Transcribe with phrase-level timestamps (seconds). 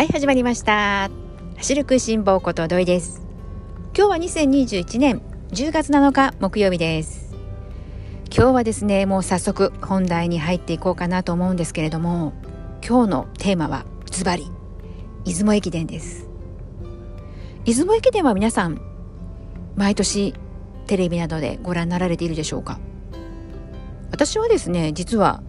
[0.00, 1.10] はい、始まりました。
[1.58, 3.20] 走る食いしん坊こと土井です。
[3.94, 7.34] 今日は2021年10月7日木曜日です。
[8.34, 12.32] 今日はですね、もう早速本題に入っていこうかなと思うんですけれども、
[12.82, 14.50] 今日のテーマはズバリ、
[15.26, 16.26] 出雲駅伝です。
[17.66, 18.80] 出雲駅伝は皆さん、
[19.76, 20.32] 毎年
[20.86, 22.80] テレビなどでご覧になられているでしょうか？
[24.12, 25.42] 私はですね、実は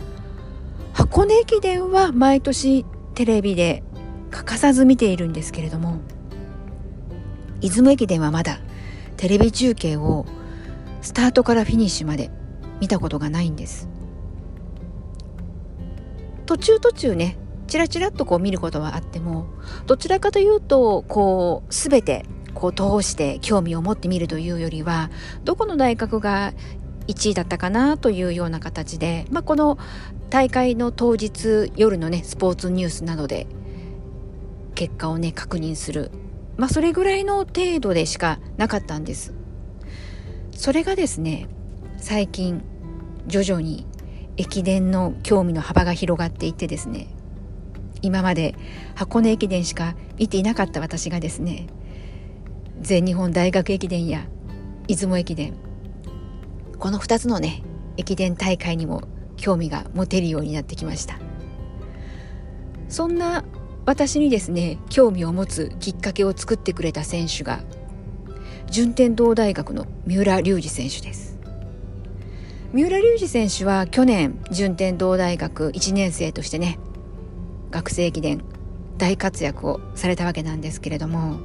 [0.91, 3.85] 箱根駅伝は毎年テレビで
[4.31, 5.99] 欠かさず見ているんですけれども
[7.59, 8.59] 出雲駅伝はまだ
[9.17, 10.26] テレビ中継を
[11.02, 12.31] スタートからフィニッシュまで
[12.80, 13.88] 見たことがないんです。
[16.48, 19.45] 途中途中ねチラチラっとこう見ることはあっても
[19.86, 25.09] どちらかというとこう全てこう通して興味を持ってみるというよりは
[25.45, 26.53] どこの大学が
[27.08, 29.77] 1位だったかなというような形で、まあ、この
[30.30, 33.48] 大会の当日夜のねスポーツニュースなどで
[34.75, 36.11] 結果をね確認する。
[36.58, 39.33] まあそれぐらいの程度でしかなかったんです。
[40.52, 41.47] それがですね
[41.97, 42.64] 最近
[43.27, 43.86] 徐々に
[44.38, 47.08] 駅伝の興味の幅が広がっていってですね
[48.02, 48.55] 今まで
[48.95, 51.67] 箱根駅伝しか見ていなかった私がですね
[52.80, 54.25] 全日本大学駅伝や
[54.88, 55.53] 出雲駅伝
[56.80, 57.64] この2つのね
[57.97, 59.03] 駅伝大会にも
[59.38, 61.19] 興味が持てるようになってきました。
[62.88, 63.45] そんな
[63.92, 67.59] 私にですね興味を持つきっかけを作ってくれた選手が
[68.70, 71.38] 順天堂大学の三浦龍司選手です。
[72.72, 76.80] 三浦龍司選手は去年順天堂大学1年生としてね
[77.70, 78.45] 学生駅伝
[78.98, 81.42] 大活躍をされたわけなんですけれども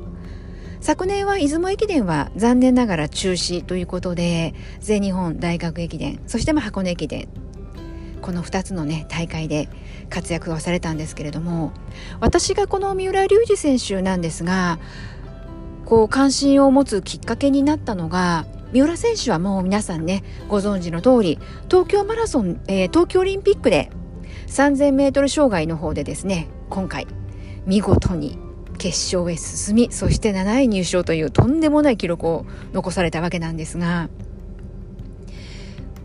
[0.80, 7.26] 昨年は出雲駅伝は残念ながら中止ということで全日本大学駅伝そしてま箱根駅伝
[8.22, 9.68] この2つのね大会で
[10.08, 11.72] 活躍をされたんですけれども
[12.20, 14.78] 私がこの三浦龍司選手なんですが
[15.84, 21.38] こう関心を持つきっかけになったのが三浦選手はもう皆さんねご存知の通り
[21.68, 23.90] 東京マラソン、えー、東京オリンピックで
[24.48, 27.06] 3000m 障害の方でですね今回
[27.66, 28.38] 見事に
[28.78, 34.08] 決勝へ進みそして7位入賞というとんでもない記録を残されたわけなんですが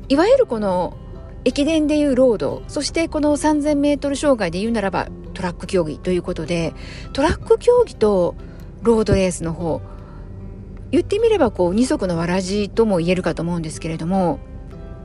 [0.08, 0.98] いわゆるこの
[1.44, 6.74] 駅伝でいうロードそしてこの 3000m 障害で言うならばトラック競技ということで
[7.14, 8.36] トラック競技と
[8.84, 9.82] ロードレースの方
[10.92, 14.40] 言ってみればこう二足のわらじとも言えるかと思うんですけれども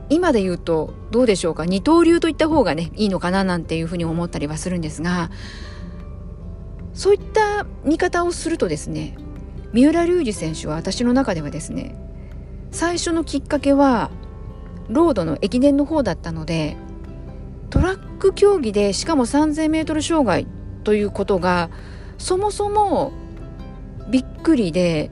[0.09, 1.65] 今で言うとどうでしょうか？
[1.65, 5.31] 二刀流といった方がねいいのかななんていうふうに思ったりはするんですが
[6.93, 9.17] そういった見方をするとですね
[9.73, 11.95] 三浦龍司選手は私の中ではですね
[12.71, 14.11] 最初のきっかけは
[14.89, 16.77] ロードの駅伝の方だったので
[17.69, 20.47] トラック競技でしかも 3000m 障害
[20.83, 21.69] ということが
[22.17, 23.11] そもそも
[24.09, 25.11] びっくりで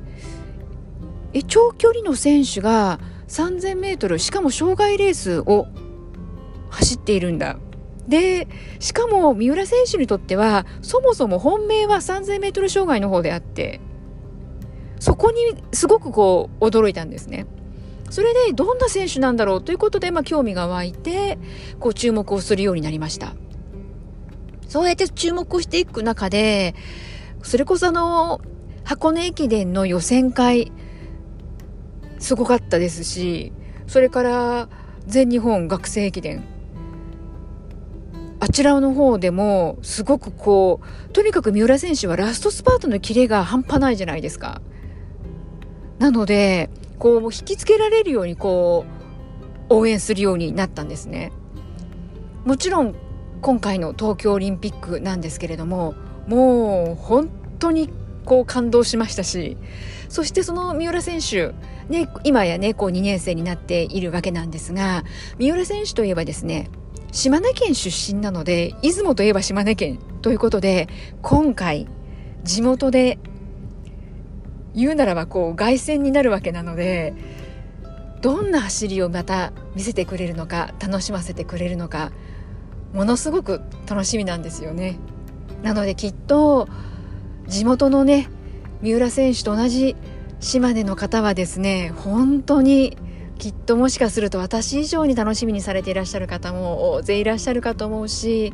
[1.34, 5.68] え長距離の選手が 3000m しかも障害レースを
[6.70, 7.58] 走っているんだ
[8.08, 8.48] で
[8.80, 13.82] しかも三浦選手にとってはそもそも本命は 3000m 障害の方であって
[15.00, 15.40] そこに
[15.74, 17.46] すごくこう驚いたんですね。
[18.10, 21.38] それでどんな選手なんだろうということで、まあ、興味が湧いて
[21.80, 23.34] こう注目をするようになりました。
[24.68, 26.76] そうやって注目をしていく中で
[27.44, 28.42] それこそあの
[28.84, 30.72] 箱根駅伝の予選会
[32.20, 33.54] すごかったですし
[33.88, 34.70] それから
[35.06, 36.44] 全日本学生駅伝
[38.40, 44.62] あちらの方でもすごくこうとにかく三浦選手はラストスパートのキレが半端ないじゃないですか。
[46.00, 46.70] なので
[47.00, 48.86] こう引きつけられるようにこ
[49.70, 51.32] う応援するようになったんですね。
[52.46, 52.96] もちろん
[53.42, 55.96] 今回の東京オリンピックなんですけれども
[56.28, 57.30] もう本
[57.60, 57.90] 当に
[58.24, 59.58] こう感動しましたし
[60.10, 61.54] そしてその三浦選手
[61.90, 65.04] ね今やねこう2年生になっているわけなんですが
[65.38, 66.70] 三浦選手といえばですね
[67.12, 70.90] 島根県出身なので出雲といえば島根県ということで
[71.22, 71.88] 今回
[72.44, 73.20] 地元で
[74.76, 77.14] 言うならばこう凱旋になるわけなので
[78.22, 82.12] どんな走りをまた見せてくれるのか楽しませてくれるのか
[82.94, 84.98] ものすごく楽しみなんですよね。
[85.64, 86.68] なのできっと
[87.48, 88.30] 地元のね
[88.82, 89.96] 三浦選手と同じ
[90.40, 92.98] 島根の方はですね本当に
[93.38, 98.54] きっともしかすると私以上に楽しみにされていらっしゃる方も大勢いらっしゃるかと思うし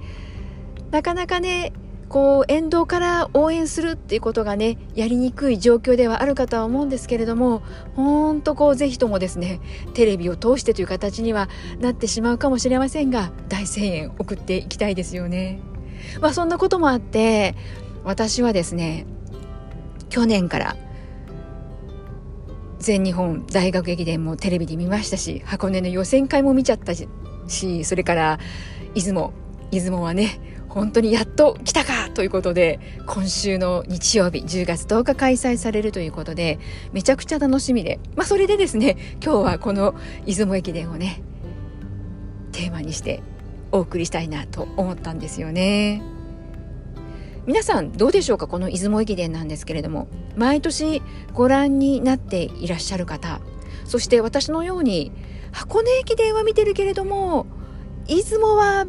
[0.89, 1.73] なかなかね
[2.11, 7.63] こう沿道から応援するっていうことがねやりにくい状況ではあるかとは思うんですけれども
[7.95, 9.61] 本当こうぜひともですね
[9.93, 11.47] テレビを通してという形には
[11.79, 15.61] なってしまうかもしれませんが大声援送っていきたいですよね。
[16.19, 17.55] まあそんなこともあって
[18.03, 19.05] 私はですね
[20.09, 20.75] 去年から
[22.79, 27.07] 全日本大学駅伝もテレビで見ましたし箱根の予選会も見ちゃったし
[27.85, 28.39] それから
[28.95, 29.31] 出雲
[29.71, 36.59] 出雲はね本当にやっと来たかということで今週の日曜日10月10日開催されるということで
[36.93, 39.95] めちゃくちゃ楽しみでまあそれでですね今日はこの
[40.25, 41.21] 出雲駅伝をね
[42.53, 43.21] テーマにして
[43.73, 46.01] お送りしたいなと思ったんですよね。
[47.45, 51.01] 皆さんどうでしょうかこの出雲駅伝なんですけれども毎年
[51.33, 53.41] ご覧になっていらっしゃる方
[53.83, 55.11] そして私のように
[55.51, 57.47] 箱根駅伝は見てるけれども
[58.05, 58.85] 出雲は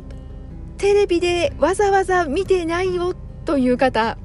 [0.82, 3.14] テレビでわざわざ見てないよ
[3.44, 4.18] という方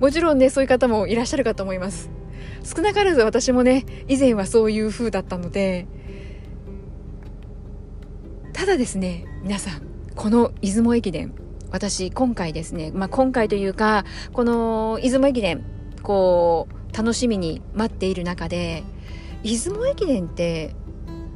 [0.00, 2.10] もちろんねそういう方もいらっしゃるかと思います。
[2.64, 5.86] 少なからず私もね以前はそういう風だったので
[8.54, 9.82] ただですね皆さん
[10.16, 11.34] この出雲駅伝
[11.70, 15.62] 私今回ですね、まあ、今回というかこの出雲駅伝
[16.02, 18.82] こう楽しみに待っている中で
[19.42, 20.74] 出雲駅伝って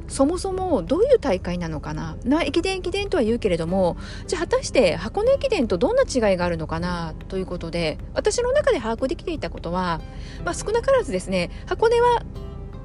[0.07, 2.17] そもそもどういう大会なのかな？
[2.23, 7.13] な駅伝駅伝とは言うけれどもじゃあ果たして箱根駅伝とどんな違いがあるのかな？
[7.27, 10.01] ということで私の中で把握できていたことは、
[10.45, 12.23] まあ、少なからずですね箱根は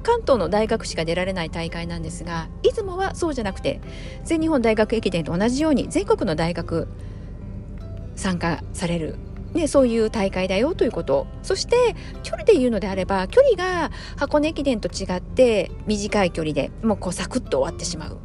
[0.03, 3.79] 関東の大学しか出られない大会なんですが出雲はそうじゃなくて
[4.25, 6.89] 全日本大学駅伝と同じように全国の大学
[8.15, 9.15] 参加される、
[9.53, 11.27] ね、そういう大会だよということ。
[11.41, 18.17] そして距離で言うのであれば距離が箱根駅伝と違って短い距離でもうこうサクッと終わってしまう、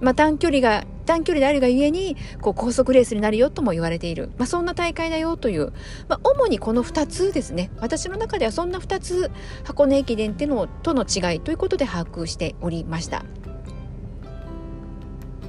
[0.00, 5.72] まあ、短距離が短距離であるがゆえにこう高速レースになるよとも言われている、まあ、そんな大会だよという、
[6.08, 7.70] まあ、主にこの2つですね。
[7.80, 9.30] 私の中ではそんな2つ
[9.64, 13.24] 箱根駅伝ってのとの違いということで把握しておりました。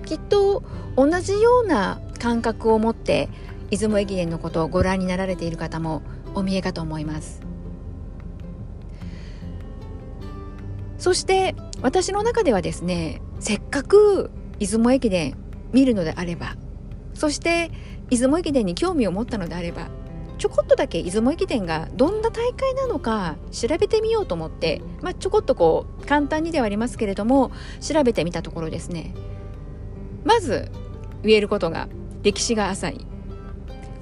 [0.05, 0.63] きっと
[0.95, 3.29] 同じような感覚を持って
[3.73, 6.03] 出雲駅伝のことをご覧になられている方も
[6.35, 7.41] お見えかと思います。
[10.99, 15.35] そして私の中ではですねせっかく出雲駅伝
[15.73, 16.55] 見るのであれば
[17.13, 17.71] そして
[18.09, 19.89] 出雲駅伝に興味を持ったのであれば
[20.37, 29.13] ちょこっとだけ出雲駅伝がどんな大会なのか調べてみようと思って、まあ、ちょこっとこう簡単にではありますけれども調べてみたところですね。
[30.23, 30.71] まず
[31.23, 31.89] 言えることが
[32.21, 33.12] 歴史が浅い。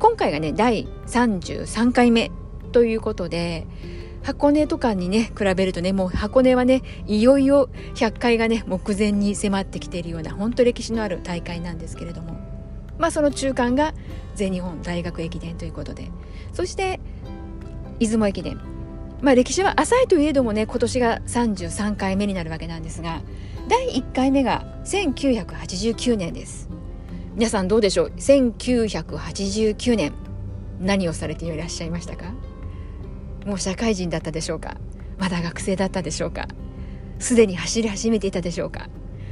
[0.02, 2.32] 今回がね第33回目
[2.72, 3.68] ということで
[4.24, 12.32] 箱根とかにね比べるとねもう箱根はねいよいよ100回がね目前に迫ってきているような本当歴史のある大会なんですけれども。
[12.98, 13.94] まあその中間が
[14.36, 16.10] 全日本大学駅伝ということで。
[16.52, 17.00] そして
[18.00, 18.60] 出雲駅伝。
[19.22, 23.22] まあ歴史は浅いといえどもね今年が33回目になるわけなんですが
[23.70, 26.71] 第1回目が1989年です。
[27.34, 30.12] 皆さんどうでしょう？1989年。
[30.82, 32.34] 何をされていらっしゃいましたか？
[33.46, 34.76] もう社会人だったでしょうか？
[35.18, 36.48] まだ学生だったでしょうか？
[37.20, 38.90] すでに走り始めていたでしょうか？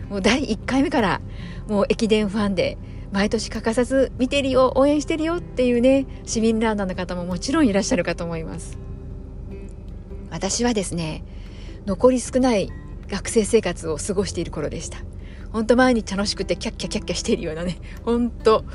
[0.09, 1.21] もう第1回目から
[1.67, 2.77] もう駅伝ファンで
[3.11, 8.77] 毎年欠かさず見てるよ応援してるよっていうね市民ランナーの方ももちろんいらっしゃるかと思います。
[10.29, 11.25] 私はですね
[11.85, 12.71] 残り少ない
[13.09, 14.99] 学生生活を過ごしている頃でした。
[15.51, 18.65] 本当毎日楽しくてキャッキャキャッキャしているようなね、本当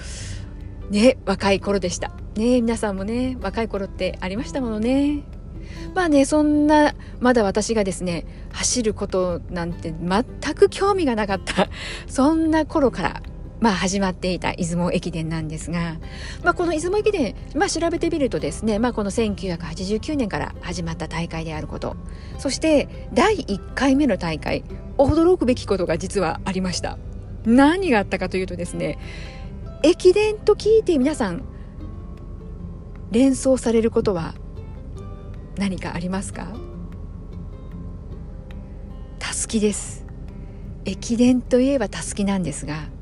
[0.91, 2.13] ね、若い頃でした。
[2.37, 5.23] ね、皆さんもね、若い頃ってありましたものね。
[5.95, 11.69] まあね、そんな、まだ私がですね、走ることなんて全く興味がなかった、
[12.07, 13.23] そんな頃から、
[13.65, 15.97] まあ始まっていた出雲駅伝なんですが、
[16.43, 21.97] まあこの出雲駅伝、まあ調べてみるとですね、まあこの1989年から始まった大会であること、
[22.37, 24.65] そして第1回目の大会、
[24.99, 26.99] 驚くべきことが実はありました。
[27.47, 28.99] 何があったかというとですね
[29.83, 31.45] 駅伝と聞いて皆さん
[33.13, 34.35] 連想されることは
[35.57, 36.49] 何かありますか？
[39.19, 40.05] たすきです。
[40.85, 42.93] 駅伝といえばたすきなんですが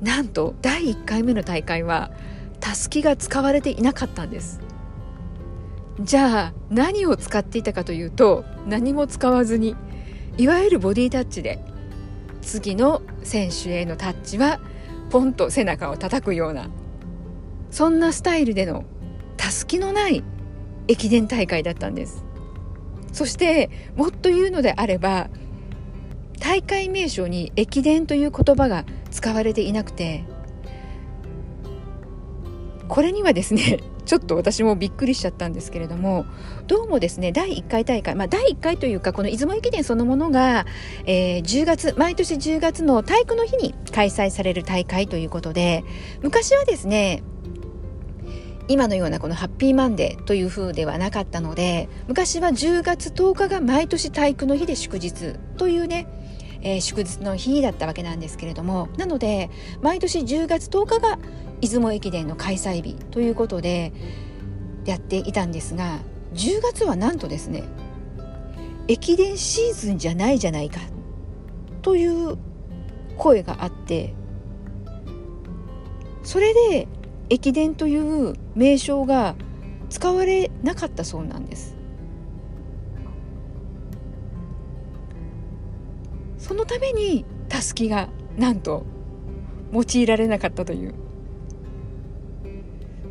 [0.00, 2.10] なんと第1回目の大会は
[2.60, 4.60] たすきが使われていなかったんです。
[6.00, 9.74] じゃあ何を使っていたかというと何も使わずに
[10.36, 11.58] いわゆるボディタッチで
[12.42, 14.60] 次の選手へのタッチは
[15.08, 16.68] ポンと背中を叩くような
[17.70, 18.84] そんなスタイルでの
[19.38, 20.22] たすきのない
[20.88, 22.24] 駅伝大会だったんです。
[23.12, 25.30] そしてもっと言うのであれば
[26.38, 28.84] 大会名称に駅伝という言葉が
[29.16, 30.24] 使われていなくて
[32.86, 36.26] これにはですね ちょっと私もびっくりしちゃったんですけれども
[36.68, 40.66] どうもですね第1回大会、まあ、第1回というかこの出雲駅伝そのものが、
[41.06, 45.82] えー、10月毎年10月の体育の日に開催される大会ということで
[46.22, 47.22] 昔はですね
[48.68, 56.06] 今のようなこのハッピーマンデーという風ではなかったので昔は10月10日が毎年体育の日で祝日というね、
[56.66, 59.50] えー、祝日の日だったわけなんですけれどもなので
[59.82, 61.16] 毎年10月10日が
[61.60, 63.92] 出雲駅伝の開催日ということで
[64.84, 66.00] やっていたんですが
[66.34, 67.62] 10月はなんとですね
[68.88, 70.80] 駅伝シーズンじゃないじゃないか
[71.82, 72.36] という
[73.16, 74.12] 声があって
[76.24, 76.88] それで
[77.30, 77.96] 駅伝とい
[78.30, 79.36] う名称が
[79.88, 81.75] 使われなかったそうなんです。
[86.56, 88.84] のためにたすきがなんと
[89.72, 90.94] 用いられなかったという。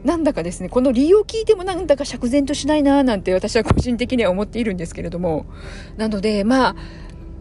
[0.04, 5.48] なんだかですねこの理由を聞いてもなんだか釈然としないななんて私は個人的には思っているんですけれども。
[5.98, 6.76] なのでまあ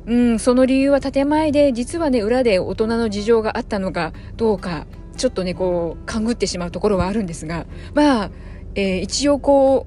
[0.06, 8.30] うん、その理由は建前で実はね裏で大人の事情があったのかどうかちょっとねこう勘ぐってしまうところはあるんですがまあ、
[8.74, 9.86] えー、一応こ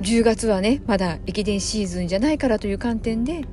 [0.00, 3.44] う10月はねまだ駅伝シーズンじゃないからという観点で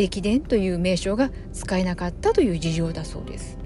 [0.00, 3.58] 駅伝という名称が使えなかったという事情だそうです。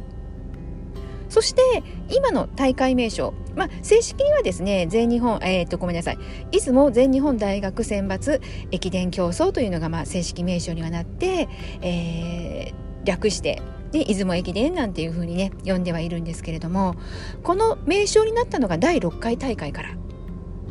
[1.29, 6.19] そして今の大会名称、まあ、正式にはですね全日本、えー、とごめんなさい
[6.53, 11.49] 出雲全日本大学選抜駅伝競争というのがまあ正式名称にはなって、
[11.81, 13.61] えー、略して
[13.91, 16.95] で出雲駅伝なんていうふうにね呼んではいるんですけれども
[17.43, 19.97] この名称になったのが第6回大会から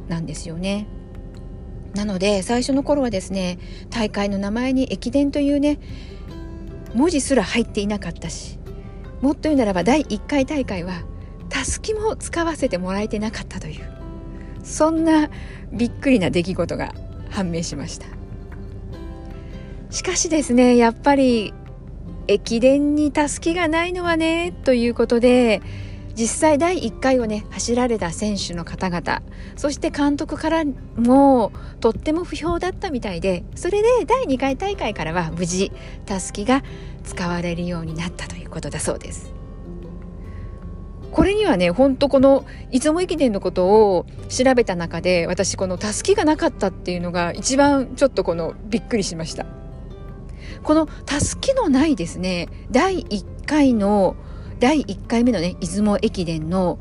[0.07, 0.87] なんですよね。
[1.93, 3.59] なので最初の頃はですね
[3.89, 5.79] 大会の名前に駅伝というね
[6.93, 8.59] 文字すら入っていなかったし
[9.21, 11.03] もっと言うならば第1回大会は
[11.49, 13.85] たすきも使わせてもらえてなかったという
[14.63, 15.29] そんな
[15.71, 16.93] びっくりな出来事が
[17.29, 18.07] 判明しました。
[19.93, 21.53] しかしですねやっぱり
[22.27, 25.61] 駅伝にたすきがないのはねということで
[26.15, 29.21] 実際第1回をね走られた選手の方々
[29.55, 30.63] そして監督から
[30.95, 35.71] もとっても不評だったみたいでそれで第2回大会からは無事
[36.05, 36.63] たすきが
[37.03, 39.33] 使われるようになったということだそうです。
[41.11, 49.45] これにはねほんとこの出雲駅伝のことを調べた中で私このたすきがなかったっていうのが一番ちょっとこのびっくりしました。
[50.63, 54.15] このたすきのないですね第1回の
[54.59, 56.79] 第1回目のね出雲駅伝の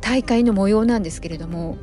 [0.00, 1.76] 大会の模様なんですけれども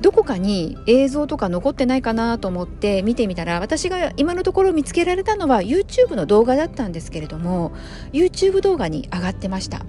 [0.00, 7.72] どこかに映像とか残ってないかなと思って見てみたら私が今のところ見つけられたのは YouTube の動画だったんですけれども
[8.12, 9.84] YouTube 動画に上がってました。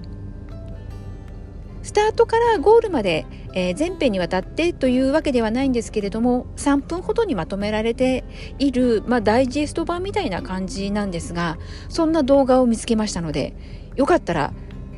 [1.82, 8.24] スタートからゴールまで、えー、全編にわたってというわけではないんですけれども3分ほどにまとめられて
[8.58, 13.54] いる、まあ、ダイジェスト版みたいな感じなんですがそんな動画を見つけましたので
[14.00, 14.54] よかったら、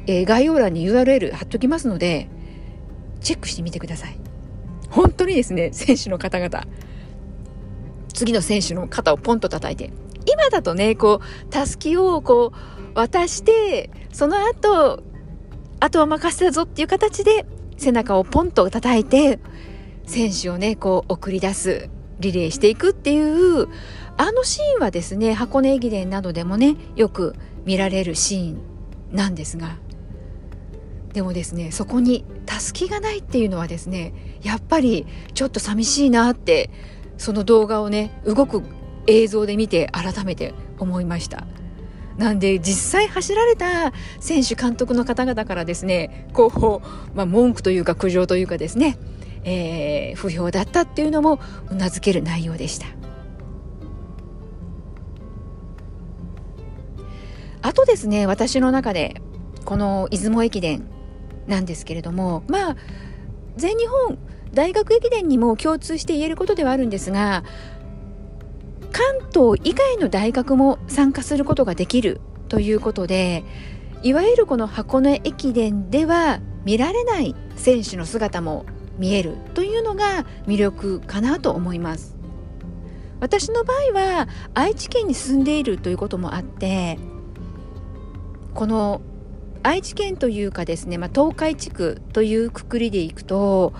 [0.06, 2.28] えー、概要欄に URL 貼っときますので
[3.21, 4.16] チェックしてみてください。
[4.90, 6.64] 本当にですね選手の方々。
[8.14, 9.90] 次の選手の肩をポンと叩いて。
[10.25, 15.02] 今だとねこうたすきをこう渡してその後
[15.80, 17.44] あとは任せたぞっていう形で
[17.76, 19.40] 背中をポンと叩いて
[20.06, 21.90] 選手をねこう送り出す
[22.21, 23.66] リレーしていくっていう
[24.16, 28.72] あのシーンはですね箱根駅伝などでもねよく見られるシーン
[29.12, 29.76] なんですが
[31.12, 36.71] でもですねそこにたすきがないっていうのはですねやっぱりちょっと寂しいなって
[37.19, 38.62] その動画をね動く
[39.07, 41.47] 映像で見て改めて思いました。
[42.16, 48.99] なんで実際走られた選手監督の方々からですねこう、まあ、文句というか苦情というかですね、
[49.45, 51.40] えー、不評だったっていうのも
[51.71, 52.87] うなずける内容でした。
[57.62, 59.21] あとですね私の中で
[59.64, 60.87] この出雲駅伝
[61.47, 62.76] なんですけれどもまあ
[63.57, 64.19] 全日本
[64.52, 67.45] 大学駅伝にも共通して言えることではあるんですが
[68.92, 73.45] 関東以外の大学も参加することができるということで
[74.02, 78.66] いわゆるこの箱根駅伝では見られない選手の姿も
[78.99, 82.16] 見えるというのが魅力かなと思います。
[83.21, 86.99] 私の場合は愛知県に住んでいるということもあって
[88.54, 89.00] この
[89.62, 93.73] 愛知県というかですね、まあ、東海地区というくくりでいくと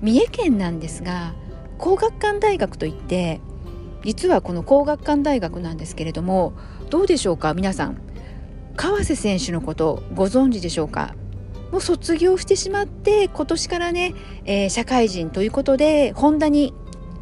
[0.00, 1.34] 三重県なんですが
[1.78, 3.40] 工学館大学といって
[4.04, 6.52] 実はこの工学館大学なんですけれども
[6.90, 8.00] どうでしょうか皆さん。
[8.76, 11.14] 川瀬選手のことご存知でしょうか？
[11.70, 16.74] もう卒業してしまって今年からね、えー、社会人ということでホンダに、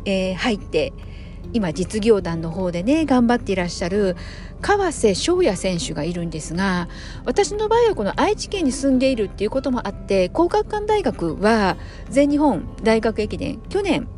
[0.04, 0.92] えー、入って
[1.52, 4.16] 今実業団の方でね頑張っていらっしゃる
[4.60, 6.88] 川瀬翔也選手がいるんですが
[7.24, 11.76] 私の場合はこの愛知県に住んでいるっていうこともあって皇學館大学は
[12.08, 14.08] 全日本大学駅伝去年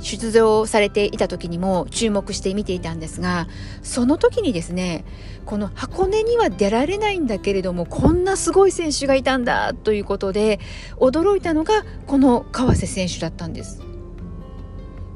[0.00, 3.48] 出場されていた時にも注目して見ていたんですが
[3.82, 5.04] その時にですね
[5.44, 10.60] この箱根には出られないんだけれどもこんなすごい選手がいたんだということで
[10.96, 13.95] 驚いたのがこの川瀬選手だったんです。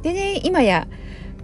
[0.02, 0.88] でね今や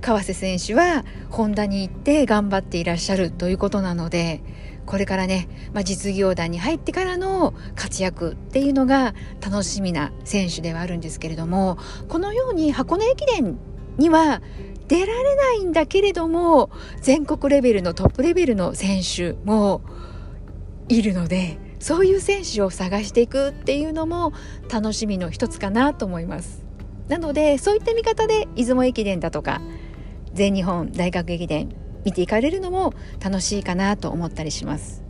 [0.01, 4.43] 川瀬選手はホンダに行って頑張っていらっしゃるということなので
[4.85, 11.77] これからね、まあ、実業団に入ってからの活躍っていうのが楽しみな選手ではあるんですけれども
[12.09, 13.59] このように箱根駅伝
[13.99, 14.41] には
[14.87, 16.71] 出られないんだけれども
[17.01, 19.83] 全国レベルのトップレベルの選手も
[20.89, 24.33] いるのでそういう選手を探していくっていうのも
[24.73, 26.66] 楽しみの一つかなと思います。
[27.09, 29.61] なのでそういった見方で出雲駅伝だとか
[30.33, 35.03] 全日本大学駅伝見ていかれるのも楽しいかなと思ったりします。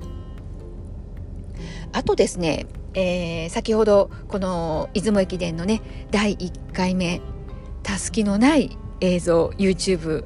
[1.93, 7.21] あとですね、えー、先ほどこの出雲駅伝のね第1回目
[7.83, 10.25] たすきのない映像 YouTube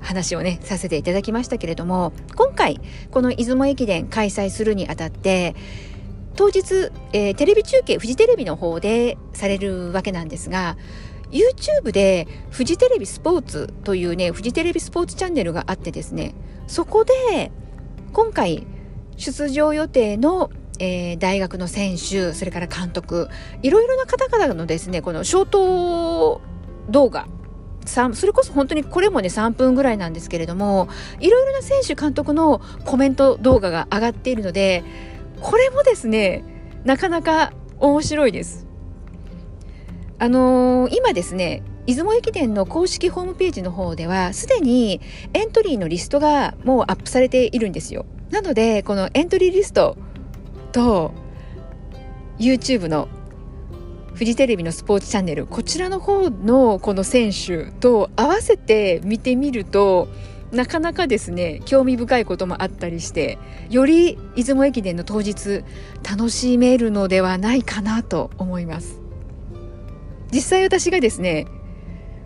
[0.00, 5.54] 話をねさせていただきましたけれども今回この出雲駅伝開催するにあたって
[6.36, 10.76] 当日、えー、テレビ中継フジテレビの方でされるわけなんですが
[11.30, 16.34] YouTube でフジテレビスポーツというねフジテレビスポーツチャンネルがあってですね
[16.66, 17.50] そこで
[18.12, 18.66] 今回
[19.16, 23.28] 出場予定の、えー、大学の選手それから監督
[23.62, 26.40] いろいろな方々のですねこのショート
[26.88, 27.26] 動画
[27.86, 30.88] それこそ本当にこれもね3分ぐらいなんですけれども
[31.20, 34.84] いろいろな選手監督のコメント動画が上がっているので
[35.44, 36.42] これもですね
[36.84, 38.66] なかなか面白いです。
[40.18, 45.02] あのー、今ですね出雲駅伝の公式ホームページの方ではすでに
[45.34, 48.06] エントリーのリストがもうアップされているんですよ。
[48.30, 49.98] なのでこのエントリーリスト
[50.72, 51.12] と
[52.38, 53.08] YouTube の
[54.14, 60.08] フジテレビのスポーツチャンネルこちらの方のこの選手と合わせて見てみると
[60.54, 63.38] なかなかですね興味深いこともあったりして
[63.70, 65.64] より出雲駅伝の当日
[66.08, 69.00] 楽しめるのではないかなと思います。
[70.32, 71.46] 実際私がですね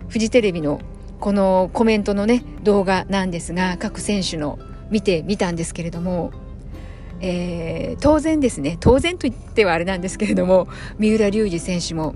[0.07, 0.81] フジテレビの
[1.19, 4.57] このコメントのね動画なんですが各選手の
[4.89, 6.31] 見てみたんですけれども
[7.21, 12.15] えー、当然ですね当然と言ってはあれなんですけれども三浦龍司選手も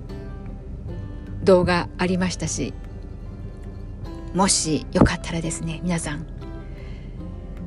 [1.43, 2.73] 動画ありましたし
[4.33, 6.25] もしよかったらですね皆さん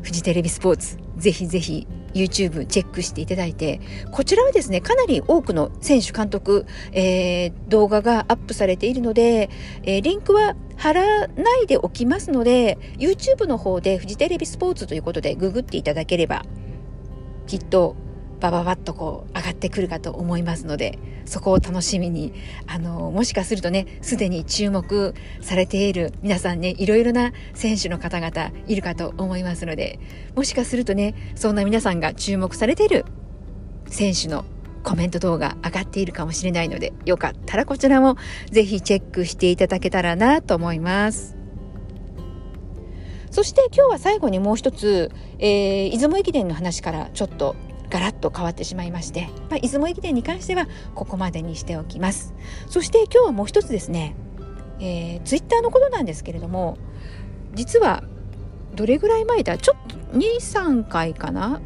[0.02, 9.50] フジテレビスポーツぜひぜひ YouTube チェックしていただいてこちらはですねかなり多くの選手監督、えー、動画がアップされているので、
[9.82, 16.44] えー、リンクは貼らないでおきますので YouTube の方でフジテレビスポーツということでググっていただければ
[17.46, 17.96] きっと
[18.40, 22.32] バババッとこう上がってくるかと思いますのでそこを楽しみに
[22.66, 29.98] あのもしかするとねすでに注目されている皆さんねいろいろな選手の方々いるかと思いますので
[30.34, 33.04] もしかするとねそんな皆さんが注目されている
[33.88, 34.44] 選手の
[34.82, 38.16] コメント動画上がっているかもしれないのでよかったらこちらも
[38.50, 41.36] ぜひチェックしていただけたらなと思います。
[43.36, 47.54] そして今日は最後にもう一つ、えー、出雲駅伝の話からちょっと
[47.90, 52.34] ガラッと変わってしまいまして、まあ、出雲駅伝に関してはここまでにしておきます。
[52.68, 54.16] そして今日はもう一つですね、
[54.80, 56.78] えー、ツイッターのことなんですけれども
[57.54, 58.02] 実は
[58.74, 59.56] どれぐらい前だ？
[59.56, 61.60] ちょっと23回かな？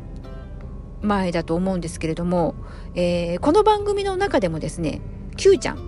[1.03, 2.55] 前だと思うんですけれども、
[2.95, 5.01] えー、この番組の中でもですね
[5.37, 5.79] Q ちゃん、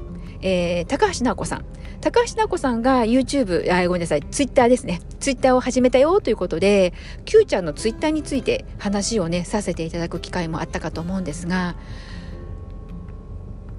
[0.41, 1.67] えー、高橋直子さん
[2.03, 5.01] 高橋直子さんが YouTube、あ、ごめんなさい、Twitter ですね。
[5.21, 6.93] Twitter を始めたよということで、
[7.25, 11.77] Q ちゃんの Twitter について話をね、させていただく機会もあったかと思うんですが、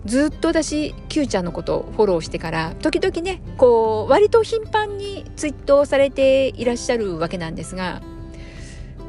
[0.05, 8.01] ずっと私 Q ちゃんのことをフォローしてから時々ねこう割と頻繁にツイートされていらっしゃるわけなんですが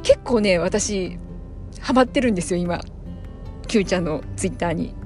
[0.04, 1.18] 結構ね私
[1.80, 2.80] ハマってるんですよ今
[3.66, 5.03] Q ちゃんのツイッターに。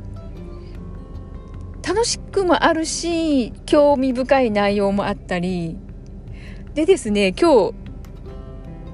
[1.98, 5.76] 楽しくもあるし興味深い内容もあったり。
[6.74, 7.74] でですね今日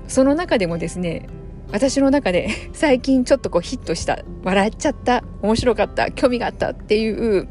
[0.09, 1.29] その中でもですね
[1.71, 7.47] 私の中で 最近ちょっとこうヒットした笑っちゃった面白かった興味があったっていう、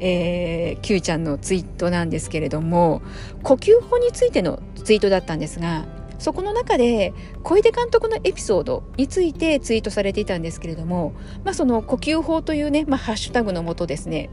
[0.00, 3.00] えー、Q ちゃんのツイートなんですけれども
[3.44, 5.84] 呼吸法についてのツイートだったんですが
[6.18, 11.12] そこの中で小出監督のエピソードについてツイートされていたんですけれども、
[11.44, 14.30] まあ、その呼吸法というね、まあ、ハッシュタグのもとですね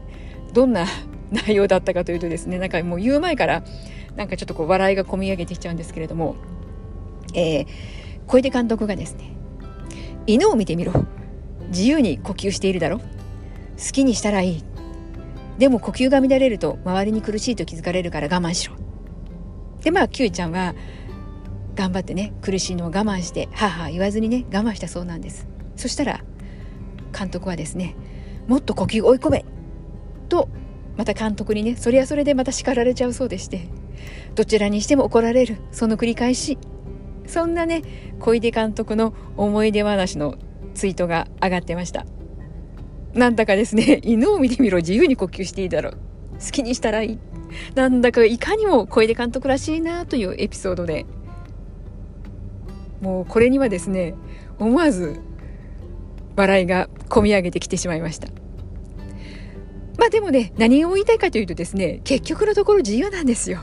[0.52, 0.86] どんな
[1.30, 3.62] 内容だったかというとですねなんかもう言う前から
[4.16, 6.36] なんかちょっとこう笑いがこみ上げてきちゃうんですけれども、
[7.34, 7.66] えー、
[8.26, 9.32] 小出監督がですね
[10.26, 10.92] 犬を見てみろ。
[11.68, 12.98] 自由に呼吸しているだろ。
[12.98, 13.04] 好
[13.92, 14.64] きにしたらいい。
[15.58, 18.74] でも呼吸が乱れると周りに苦しいと気づかれるから我慢しろ。
[19.82, 20.74] でまあ Q ちゃんは
[21.74, 25.46] 頑張ってね苦しいのを我慢して母言わずにね我慢したそうなんです。
[25.76, 26.24] そしたら
[27.16, 27.94] 監督はですね
[28.46, 29.44] もっと呼吸追い込め。
[30.28, 30.48] と
[30.96, 33.68] また監督にねそれはそれでまた叱られちゃうそうでして
[34.34, 36.58] どちらにしても怒られるその繰り返し。
[37.26, 37.82] そんなね
[38.20, 40.36] 小出監督の思い出話の
[40.72, 42.06] ツイートが上がってました。
[43.12, 45.98] なんだかですね犬を見てみろ自由に呼吸していいだろう。
[46.42, 47.18] 好きにしたらいい。
[47.74, 51.04] なんだかいかにも小出監督らしいなというエピソードで。
[53.02, 54.14] もうこれにはですね
[54.58, 55.20] 思わず
[56.34, 58.28] 笑いがこみ上げてきてしまいました。
[59.98, 63.60] まあでもね何を言いたいかというとですね結局のところ自由なんですよ。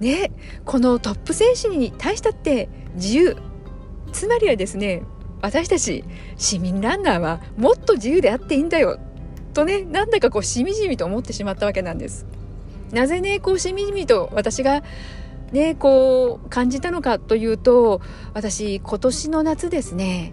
[0.00, 0.32] ね
[0.64, 3.36] このトップ選手に対したって自由。
[4.12, 5.02] つまりはですね
[5.42, 6.04] 私たち
[6.36, 8.98] 市民ランナーはもっと自由であっていいんだよ。
[9.52, 12.26] とねなんだかこうしみじみと思ってしまったわけなんです。
[12.92, 14.82] なぜねこうしみじみと私が
[15.52, 18.00] ねこう感じたのかというと
[18.34, 20.32] 私今年の夏ですね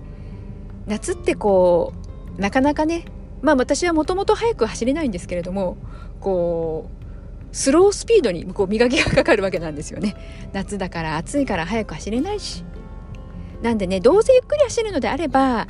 [0.88, 1.94] 夏ってこ
[2.38, 3.06] うなかなかね
[3.42, 5.78] まあ私はもともと速く走れないんですけれども
[6.20, 10.16] こうスロースピードにこう磨きがかかるわけなんですよね。
[10.54, 12.64] 夏だから暑いから速く走れないし。
[13.62, 15.68] なんでねどうせゆっくり走るのであれば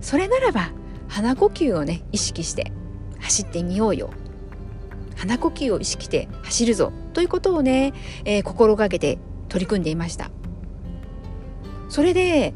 [0.00, 0.70] それならば
[1.08, 2.70] 鼻呼吸をね意識して
[3.18, 4.10] 走ってみようよ。
[5.16, 6.92] 鼻呼吸を意識して走るぞ。
[7.14, 10.30] ということをね、えー、心がけて取り組んでいました。
[11.88, 12.54] それで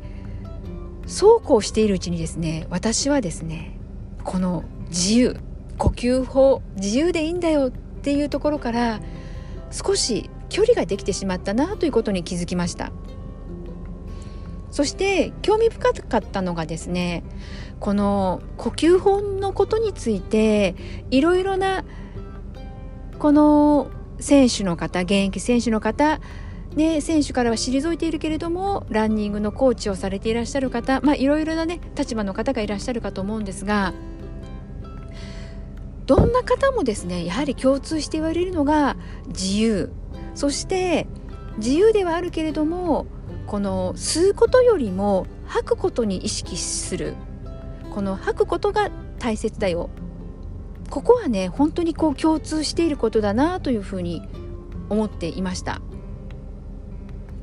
[1.07, 3.80] そうこうしているうちにですね私はですね
[4.25, 5.37] この自由
[5.79, 9.01] 呼吸法自由でいいんだよっていうところから
[9.71, 12.93] 少し距離ができてしまったなということに気づきました。
[14.71, 17.25] そして興味深かったのがですね
[17.81, 20.77] この呼吸法のことについて
[21.11, 21.85] いろいろな
[23.19, 26.21] この選手の方現役選手の方
[26.77, 33.93] ね、選手からは退いているけれどもランニングのコーチをされていらっしゃる方、まあ、いろいろな、ね、立場の方がいらっしゃるかと思うんですが
[36.07, 38.97] どんな方もですねやはり共通して言われるのが
[39.29, 39.93] 自由。
[40.35, 41.07] そして
[41.59, 43.07] 自由ではあるけれども
[43.47, 47.15] この吸うことよりも吐くことに意識する。
[47.95, 49.91] この吐くことが大切だよ。
[50.89, 54.29] ここはね本当にこう共通していることだなというふうに
[54.89, 55.81] 思っていました。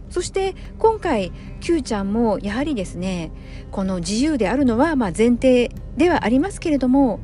[0.10, 3.32] そして今回 Q ちゃんもやはりですね
[3.72, 7.20] この自由であるのはま前提ではありますけれども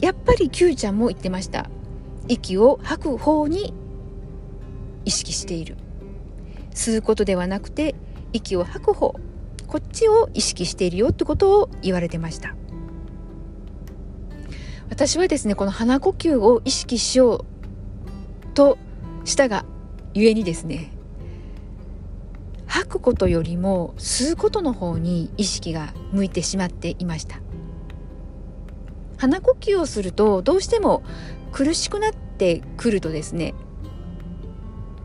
[0.00, 1.68] やっぱり Q ちゃんも言ってました。
[2.26, 3.74] 息を吐く方に
[5.04, 5.76] 意識している。
[6.72, 7.94] 吸うことではなくて
[8.32, 9.14] 息を吐く方
[9.66, 12.54] こっちを意識しているよってことを言われてました。
[14.88, 17.44] 私はですねこの鼻呼吸を意識しよう
[18.54, 18.78] と
[19.24, 19.64] したが
[20.14, 20.92] ゆえにですね
[22.70, 27.40] 吐くことよりも吸うことの方に意識が向いてしまっていました
[29.16, 31.02] 鼻呼吸をするとどうしても
[31.50, 33.54] 苦しくなってくるとですね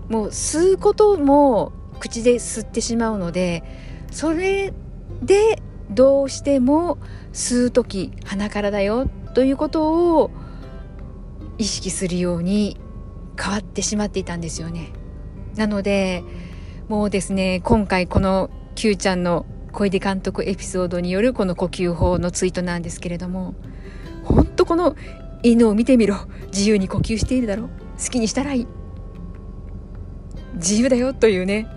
[0.10, 3.64] もう吸うことも口で吸ってしまうので
[4.12, 4.72] それ
[5.24, 7.00] でどうしても
[7.34, 10.30] 吸う時鼻からだよということを
[11.58, 12.78] 意識するように
[13.42, 14.92] 変わってしまっていたんですよね。
[15.56, 16.24] なので
[16.88, 23.56] もうですね今回この Q ちゃんの小出監督エピソードによるこの呼吸法のツイートなんですけれども
[24.24, 24.96] 本当この
[25.44, 26.16] 犬を見てみろ。
[26.48, 27.70] 自由に呼吸しているだろう。
[28.02, 28.68] 好きにしたらいい。
[30.56, 31.68] 自由だよというね。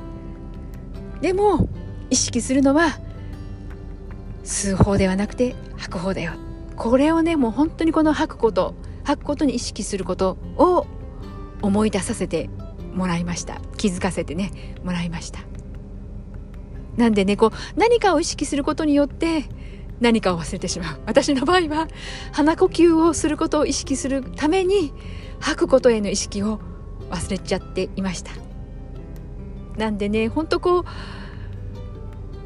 [1.21, 1.69] でも
[2.09, 2.99] 意識するのは
[4.43, 6.33] 吸う方ではなくて吐く方だよ。
[6.77, 10.87] これをねもう本当にこの吐くこと吐くことに意識することを
[11.61, 12.49] 思い出させて
[12.99, 13.61] もらいました。
[13.79, 15.41] 気づかせてねもらいました。
[16.97, 19.45] なんでねこう何かを意識することによって
[20.01, 21.01] 何かを忘れてしまう。
[21.07, 21.89] 私の場合は
[22.33, 24.93] 鼻呼吸をすることを意識するために
[25.41, 26.61] 吐くことへの意識を
[27.11, 28.33] 忘れちゃっていました。
[29.77, 30.85] なんでねほんとこう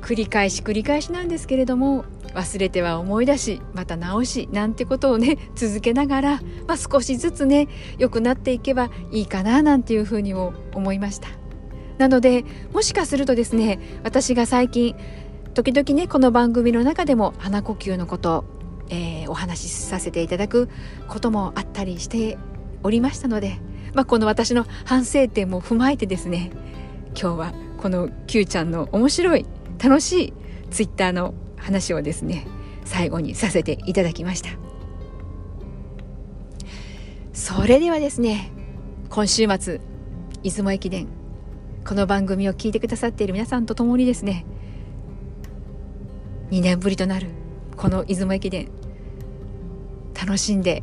[0.03, 11.29] 繰り返し繰り返しなんですけれども忘れては思い出しまた直しなんてことをね 続けながら、まあ、少しずつね良くなっていけばいいかななんていうふうにも思いました。
[11.99, 14.97] なのでもしかするとですね私が最近
[15.55, 18.45] 時々ねこの番組の中でも鼻呼吸のこと
[18.89, 20.69] えー、お話しさせていただく
[21.09, 22.37] こともあったりして
[22.83, 23.59] おりましたので
[23.95, 26.51] まあ、この私の反省点も踏まえてですね
[27.19, 29.47] 今日はこの Q ちゃんの面白い
[29.83, 30.33] 楽しい
[30.71, 32.47] ツイッターの話をですね
[32.85, 34.51] 最後にさせていただきました。
[37.33, 38.53] それではですね
[39.09, 39.81] 今週末
[40.43, 41.09] 出雲駅伝
[41.87, 44.45] この番組を聞いてくださっている皆さんと共にですね
[46.51, 47.29] 2年ぶりとなる
[47.77, 48.69] この出雲駅伝
[50.15, 50.83] 楽しんで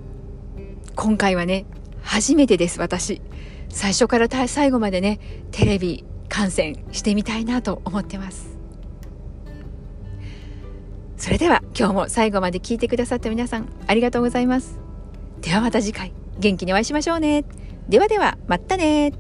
[0.96, 1.66] 今回はね
[2.02, 3.22] 初めてです私。
[3.70, 5.20] 最初から最後までね
[5.52, 8.59] テレビ観戦してみたいなと思ってます。
[11.20, 14.80] それでは今日も最後まで聞いてくださった皆さんありがとうございます。
[15.42, 16.14] ではまた次回。
[16.40, 17.44] 元気にお会いしましょうね。
[17.90, 19.12] ではではまたね。